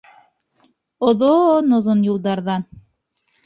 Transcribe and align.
Оҙон-оҙон 1.11 2.03
юлдарҙан 2.11 2.69